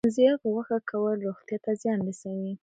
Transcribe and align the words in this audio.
زیات 0.15 0.41
غوښه 0.53 0.77
کول 0.89 1.17
روغتیا 1.25 1.57
ته 1.63 1.71
زیان 1.81 1.99
رسوي. 2.07 2.53